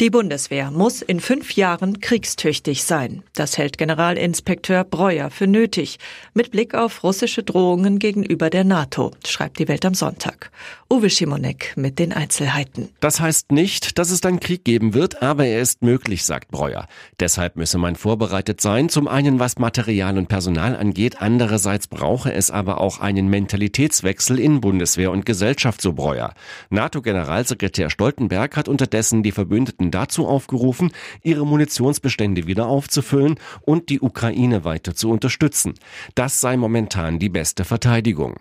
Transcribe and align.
Die 0.00 0.10
Bundeswehr 0.10 0.70
muss 0.70 1.02
in 1.02 1.18
fünf 1.18 1.56
Jahren 1.56 2.00
kriegstüchtig 2.00 2.84
sein. 2.84 3.24
Das 3.34 3.58
hält 3.58 3.78
Generalinspekteur 3.78 4.84
Breuer 4.84 5.28
für 5.28 5.48
nötig, 5.48 5.98
mit 6.34 6.52
Blick 6.52 6.76
auf 6.76 7.02
russische 7.02 7.42
Drohungen 7.42 7.98
gegenüber 7.98 8.48
der 8.48 8.62
NATO, 8.62 9.10
schreibt 9.26 9.58
die 9.58 9.66
Welt 9.66 9.84
am 9.84 9.94
Sonntag. 9.94 10.52
Uwe 10.88 11.10
Schimonek 11.10 11.72
mit 11.76 11.98
den 11.98 12.12
Einzelheiten. 12.12 12.90
Das 13.00 13.18
heißt 13.18 13.50
nicht, 13.50 13.98
dass 13.98 14.12
es 14.12 14.20
dann 14.20 14.38
Krieg 14.38 14.64
geben 14.64 14.94
wird, 14.94 15.20
aber 15.20 15.46
er 15.46 15.60
ist 15.60 15.82
möglich, 15.82 16.24
sagt 16.24 16.52
Breuer. 16.52 16.86
Deshalb 17.18 17.56
müsse 17.56 17.76
man 17.76 17.96
vorbereitet 17.96 18.60
sein, 18.60 18.88
zum 18.88 19.08
einen 19.08 19.40
was 19.40 19.58
Material 19.58 20.16
und 20.16 20.28
Personal 20.28 20.76
angeht, 20.76 21.20
andererseits 21.20 21.88
brauche 21.88 22.32
es 22.32 22.52
aber 22.52 22.80
auch 22.80 23.00
einen 23.00 23.26
Mentalitätswechsel 23.28 24.38
in 24.38 24.60
Bundeswehr 24.60 25.10
und 25.10 25.26
Gesellschaft, 25.26 25.82
so 25.82 25.92
Breuer. 25.92 26.34
NATO-Generalsekretär 26.70 27.90
Stoltenberg 27.90 28.56
hat 28.56 28.68
unterdessen 28.68 29.24
die 29.24 29.32
Verbündeten 29.32 29.87
Staaten 29.88 29.90
dazu 29.90 30.26
aufgerufen, 30.26 30.92
ihre 31.22 31.46
Munitionsbestände 31.46 32.46
wieder 32.46 32.66
aufzufüllen 32.66 33.36
und 33.62 33.88
die 33.88 34.00
Ukraine 34.00 34.64
weiter 34.64 34.94
zu 34.94 35.10
unterstützen. 35.10 35.74
Das 36.14 36.40
sei 36.40 36.56
momentan 36.56 37.18
die 37.18 37.28
beste 37.28 37.64
Verteidigung. 37.64 38.36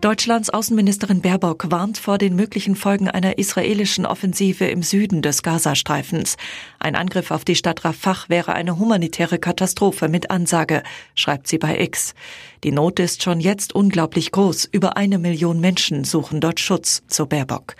Deutschlands 0.00 0.48
Außenministerin 0.48 1.22
Baerbock 1.22 1.72
warnt 1.72 1.98
vor 1.98 2.18
den 2.18 2.36
möglichen 2.36 2.76
Folgen 2.76 3.08
einer 3.08 3.36
israelischen 3.36 4.06
Offensive 4.06 4.64
im 4.66 4.84
Süden 4.84 5.22
des 5.22 5.42
Gazastreifens. 5.42 6.36
Ein 6.78 6.94
Angriff 6.94 7.32
auf 7.32 7.44
die 7.44 7.56
Stadt 7.56 7.84
Rafah 7.84 8.26
wäre 8.28 8.52
eine 8.52 8.78
humanitäre 8.78 9.40
Katastrophe 9.40 10.08
mit 10.08 10.30
Ansage, 10.30 10.84
schreibt 11.16 11.48
sie 11.48 11.58
bei 11.58 11.80
X. 11.80 12.14
Die 12.62 12.70
Not 12.70 13.00
ist 13.00 13.24
schon 13.24 13.40
jetzt 13.40 13.74
unglaublich 13.74 14.30
groß. 14.30 14.66
Über 14.70 14.96
eine 14.96 15.18
Million 15.18 15.58
Menschen 15.58 16.04
suchen 16.04 16.40
dort 16.40 16.60
Schutz, 16.60 17.02
so 17.08 17.26
Baerbock. 17.26 17.74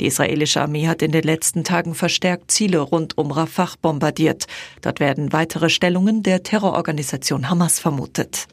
Die 0.00 0.06
israelische 0.06 0.60
Armee 0.60 0.88
hat 0.88 1.02
in 1.02 1.12
den 1.12 1.22
letzten 1.22 1.62
Tagen 1.62 1.94
verstärkt 1.94 2.50
Ziele 2.50 2.80
rund 2.80 3.16
um 3.16 3.30
Rafah 3.30 3.74
bombardiert. 3.80 4.46
Dort 4.80 4.98
werden 4.98 5.32
weitere 5.32 5.70
Stellungen 5.70 6.24
der 6.24 6.42
Terrororganisation 6.42 7.48
Hamas 7.48 7.78
vermutet. 7.78 8.48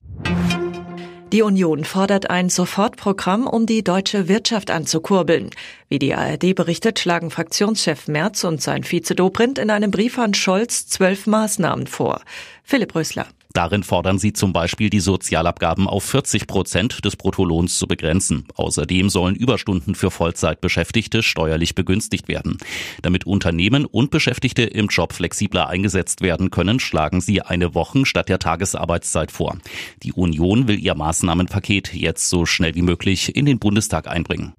Die 1.34 1.42
Union 1.42 1.84
fordert 1.84 2.30
ein 2.30 2.48
Sofortprogramm, 2.48 3.48
um 3.48 3.66
die 3.66 3.84
deutsche 3.84 4.30
Wirtschaft 4.30 4.72
anzukurbeln. 4.72 5.50
Wie 5.90 6.00
die 6.00 6.16
ARD 6.16 6.56
berichtet, 6.56 7.00
schlagen 7.00 7.32
Fraktionschef 7.32 8.08
Merz 8.08 8.46
und 8.46 8.62
sein 8.62 8.86
Vize 8.86 9.14
Dobrindt 9.14 9.58
in 9.60 9.70
einem 9.70 9.92
Brief 9.92 10.18
an 10.20 10.34
Scholz 10.34 10.88
zwölf 10.88 11.28
Maßnahmen 11.28 11.88
vor. 11.88 12.22
Philipp 12.64 12.96
Rösler. 12.96 13.28
Darin 13.58 13.82
fordern 13.82 14.20
sie 14.20 14.34
zum 14.34 14.54
Beispiel, 14.54 14.92
die 14.92 15.00
Sozialabgaben 15.00 15.88
auf 15.88 16.04
40 16.04 16.46
Prozent 16.46 17.04
des 17.04 17.16
Bruttolohns 17.16 17.80
zu 17.80 17.88
begrenzen. 17.88 18.46
Außerdem 18.54 19.10
sollen 19.10 19.34
Überstunden 19.34 19.96
für 19.96 20.12
Vollzeitbeschäftigte 20.12 21.24
steuerlich 21.24 21.74
begünstigt 21.74 22.28
werden. 22.28 22.60
Damit 23.02 23.26
Unternehmen 23.26 23.86
und 23.86 24.12
Beschäftigte 24.12 24.62
im 24.62 24.90
Job 24.90 25.12
flexibler 25.12 25.70
eingesetzt 25.70 26.22
werden 26.22 26.52
können, 26.52 26.80
schlagen 26.80 27.20
sie 27.20 27.42
eine 27.42 27.74
Wochen 27.74 28.06
statt 28.06 28.30
der 28.30 28.38
Tagesarbeitszeit 28.38 29.32
vor. 29.32 29.58
Die 30.04 30.14
Union 30.14 30.68
will 30.68 30.78
ihr 30.78 30.94
Maßnahmenpaket 30.94 31.96
jetzt 31.96 32.30
so 32.30 32.46
schnell 32.46 32.76
wie 32.76 32.84
möglich 32.84 33.36
in 33.36 33.48
den 33.48 33.58
Bundestag 33.58 34.08
einbringen. 34.08 34.54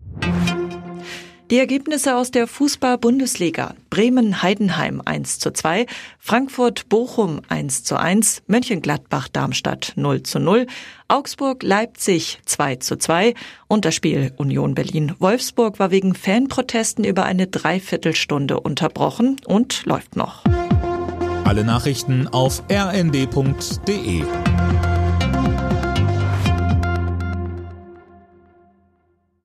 Die 1.50 1.58
Ergebnisse 1.58 2.14
aus 2.14 2.30
der 2.30 2.46
Fußball-Bundesliga. 2.46 3.74
Bremen-Heidenheim 3.88 5.00
1 5.02 5.38
zu 5.38 5.50
2, 5.50 5.86
Frankfurt-Bochum 6.18 7.40
1 7.48 7.84
zu 7.84 7.96
1, 7.96 8.42
Mönchengladbach-Darmstadt 8.48 9.94
0 9.96 10.24
zu 10.24 10.40
0, 10.40 10.66
Augsburg-Leipzig 11.08 12.40
2 12.44 12.76
zu 12.76 12.98
2 12.98 13.32
und 13.66 13.86
das 13.86 13.94
Spiel 13.94 14.34
Union 14.36 14.74
Berlin-Wolfsburg 14.74 15.78
war 15.78 15.90
wegen 15.90 16.14
Fanprotesten 16.14 17.06
über 17.06 17.24
eine 17.24 17.46
Dreiviertelstunde 17.46 18.60
unterbrochen 18.60 19.36
und 19.46 19.86
läuft 19.86 20.16
noch. 20.16 20.44
Alle 21.44 21.64
Nachrichten 21.64 22.28
auf 22.28 22.62
rnd.de 22.70 24.22